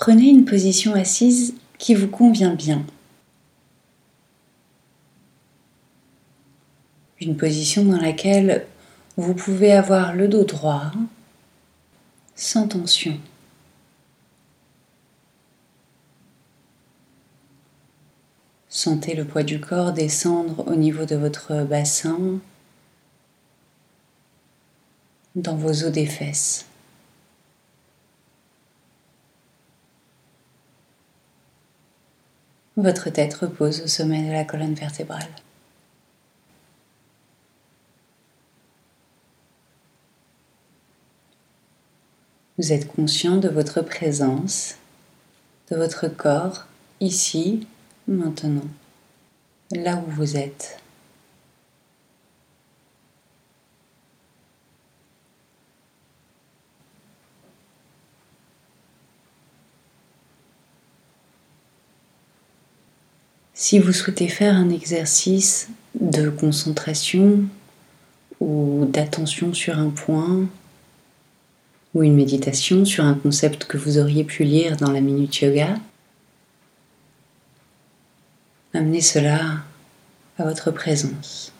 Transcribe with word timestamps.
prenez 0.00 0.30
une 0.30 0.46
position 0.46 0.94
assise 0.94 1.54
qui 1.76 1.94
vous 1.94 2.08
convient 2.08 2.54
bien. 2.54 2.84
Une 7.20 7.36
position 7.36 7.84
dans 7.84 8.00
laquelle 8.00 8.66
vous 9.18 9.34
pouvez 9.34 9.72
avoir 9.72 10.14
le 10.14 10.26
dos 10.26 10.44
droit, 10.44 10.90
sans 12.34 12.66
tension. 12.66 13.20
Sentez 18.70 19.14
le 19.14 19.26
poids 19.26 19.42
du 19.42 19.60
corps 19.60 19.92
descendre 19.92 20.66
au 20.66 20.76
niveau 20.76 21.04
de 21.04 21.16
votre 21.16 21.64
bassin, 21.64 22.40
dans 25.34 25.56
vos 25.56 25.84
os 25.84 25.92
des 25.92 26.06
fesses. 26.06 26.69
Votre 32.82 33.10
tête 33.10 33.34
repose 33.34 33.82
au 33.82 33.86
sommet 33.86 34.26
de 34.26 34.32
la 34.32 34.44
colonne 34.44 34.72
vertébrale. 34.72 35.28
Vous 42.56 42.72
êtes 42.72 42.88
conscient 42.88 43.36
de 43.36 43.50
votre 43.50 43.82
présence, 43.82 44.76
de 45.70 45.76
votre 45.76 46.08
corps, 46.08 46.68
ici, 47.00 47.66
maintenant, 48.08 48.68
là 49.72 49.96
où 49.96 50.10
vous 50.12 50.38
êtes. 50.38 50.78
Si 63.62 63.78
vous 63.78 63.92
souhaitez 63.92 64.28
faire 64.28 64.54
un 64.54 64.70
exercice 64.70 65.68
de 65.94 66.30
concentration 66.30 67.40
ou 68.40 68.86
d'attention 68.88 69.52
sur 69.52 69.78
un 69.78 69.90
point, 69.90 70.46
ou 71.92 72.02
une 72.02 72.14
méditation 72.14 72.86
sur 72.86 73.04
un 73.04 73.12
concept 73.12 73.66
que 73.66 73.76
vous 73.76 73.98
auriez 73.98 74.24
pu 74.24 74.44
lire 74.44 74.78
dans 74.78 74.90
la 74.90 75.02
Minute 75.02 75.42
Yoga, 75.42 75.74
amenez 78.72 79.02
cela 79.02 79.58
à 80.38 80.44
votre 80.44 80.70
présence. 80.70 81.52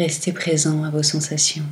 Restez 0.00 0.32
présent 0.32 0.82
à 0.82 0.88
vos 0.88 1.02
sensations. 1.02 1.62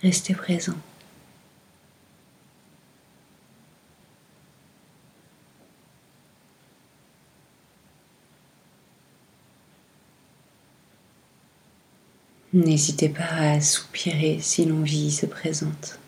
Restez 0.00 0.34
présent. 0.34 0.74
N'hésitez 12.54 13.08
pas 13.08 13.24
à 13.24 13.60
soupirer 13.60 14.38
si 14.40 14.64
l'envie 14.64 15.10
se 15.10 15.26
présente. 15.26 15.98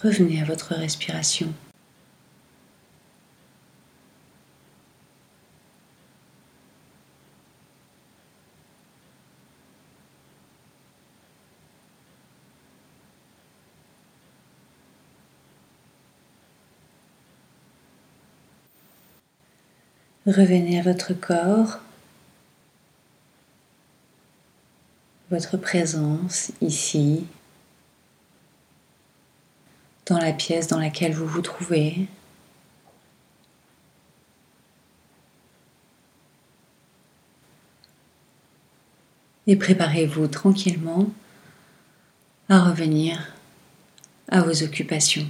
Revenez 0.00 0.40
à 0.40 0.44
votre 0.44 0.74
respiration. 0.74 1.52
Revenez 20.28 20.78
à 20.78 20.82
votre 20.82 21.14
corps, 21.14 21.78
votre 25.30 25.56
présence 25.56 26.52
ici, 26.60 27.26
dans 30.04 30.18
la 30.18 30.34
pièce 30.34 30.66
dans 30.66 30.78
laquelle 30.78 31.14
vous 31.14 31.26
vous 31.26 31.40
trouvez. 31.40 32.08
Et 39.46 39.56
préparez-vous 39.56 40.26
tranquillement 40.26 41.06
à 42.50 42.64
revenir 42.64 43.32
à 44.28 44.42
vos 44.42 44.62
occupations. 44.62 45.26